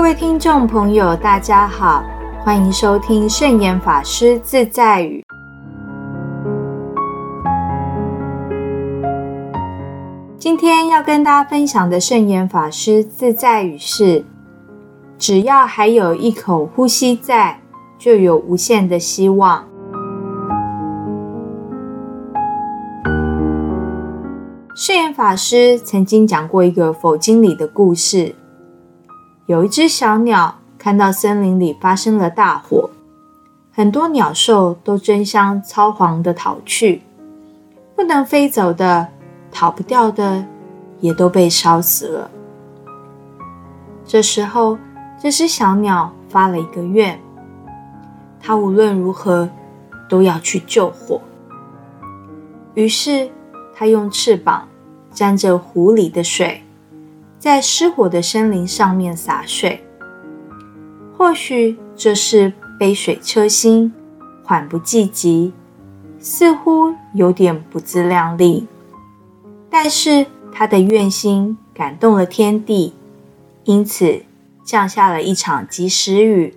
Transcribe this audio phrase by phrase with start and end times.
[0.00, 2.02] 各位听众朋友，大家好，
[2.42, 5.22] 欢迎收听圣严法师自在语。
[10.38, 14.24] 今天要跟大家分享的圣严法师自在语是：
[15.18, 17.60] 只要还有一口呼吸在，
[17.98, 19.66] 就有无限的希望。
[24.74, 28.34] 圣严法师曾经讲过一个佛经里的故事。
[29.50, 32.88] 有一只小鸟看到森林里发生了大火，
[33.72, 37.02] 很多鸟兽都争相仓皇的逃去，
[37.96, 39.08] 不能飞走的、
[39.50, 40.46] 逃不掉的，
[41.00, 42.30] 也都被烧死了。
[44.06, 44.78] 这时候，
[45.20, 47.20] 这只小鸟发了一个愿，
[48.38, 49.50] 它无论如何
[50.08, 51.20] 都要去救火。
[52.74, 53.28] 于是，
[53.74, 54.68] 它用翅膀
[55.10, 56.62] 沾着湖里的水。
[57.40, 59.82] 在失火的森林上面洒水，
[61.16, 63.90] 或许这是杯水车薪，
[64.44, 65.54] 缓不济急，
[66.18, 68.66] 似乎有点不自量力。
[69.70, 72.92] 但是他的愿心感动了天地，
[73.64, 74.22] 因此
[74.62, 76.54] 降下了一场及时雨，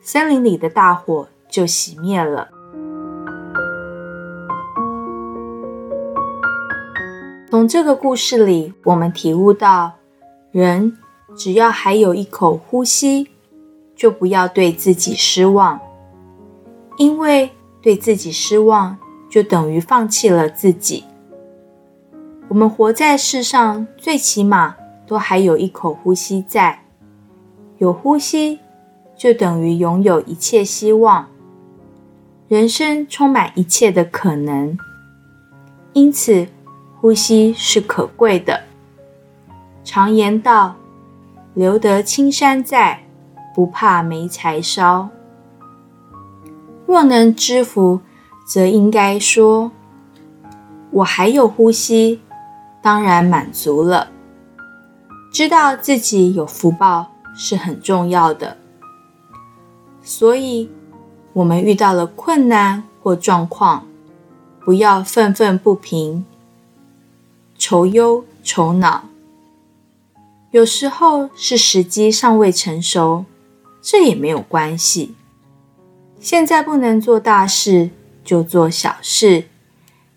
[0.00, 2.52] 森林里的大火就熄灭了。
[7.50, 9.94] 从这个故事里，我们体悟到，
[10.52, 10.96] 人
[11.36, 13.26] 只要还有一口呼吸，
[13.96, 15.80] 就不要对自己失望，
[16.96, 17.50] 因为
[17.82, 18.96] 对自己失望，
[19.28, 21.02] 就等于放弃了自己。
[22.46, 26.84] 我们活在世上，最起码都还有一口呼吸在，
[27.78, 28.60] 有呼吸，
[29.16, 31.26] 就等于拥有一切希望，
[32.46, 34.78] 人生充满一切的可能，
[35.94, 36.46] 因此。
[37.00, 38.60] 呼吸是可贵的。
[39.82, 40.76] 常言道
[41.54, 43.04] ：“留得青山在，
[43.54, 45.08] 不怕没柴烧。”
[46.86, 48.00] 若能知福，
[48.46, 49.72] 则应该说
[50.90, 52.20] ：“我还有呼吸，
[52.82, 54.10] 当然满足了。”
[55.32, 58.58] 知道自己有福报是很重要的。
[60.02, 60.70] 所以，
[61.32, 63.86] 我们遇到了困难或状况，
[64.60, 66.26] 不要愤愤不平。
[67.70, 69.04] 愁忧愁恼，
[70.50, 73.26] 有时候是时机尚未成熟，
[73.80, 75.14] 这也没有关系。
[76.18, 77.90] 现在不能做大事，
[78.24, 79.44] 就做小事；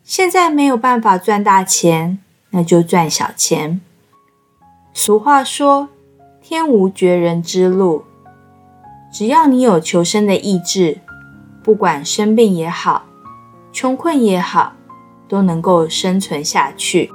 [0.03, 2.17] 现在没有办法赚大钱，
[2.49, 3.79] 那就赚小钱。
[4.91, 5.89] 俗话说
[6.41, 8.05] ：“天无绝人之路。”
[9.13, 11.01] 只要你有求生的意志，
[11.61, 13.05] 不管生病也好，
[13.71, 14.73] 穷困也好，
[15.27, 17.11] 都能够生存下去。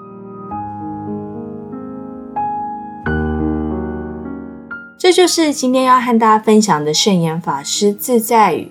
[5.08, 8.70] 这就是今天要和大家分享的圣严法师自在语。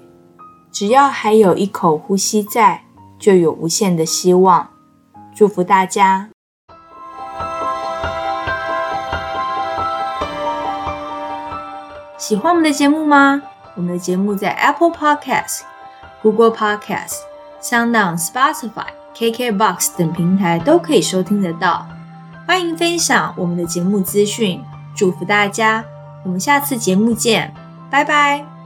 [0.72, 2.84] 只要还有一口呼吸在，
[3.18, 4.70] 就有无限的希望。
[5.36, 6.30] 祝福大家！
[12.20, 13.42] 喜欢我们的节目吗？
[13.76, 15.62] 我们的节目在 Apple Podcast、
[16.22, 17.16] Google Podcast、
[17.60, 21.88] SoundOn、Spotify、KKBox 等平台都可以收听得到。
[22.46, 24.64] 欢迎分享我们的节目资讯，
[24.96, 25.84] 祝福大家！
[26.28, 27.54] 我们下次节目见，
[27.90, 28.57] 拜拜。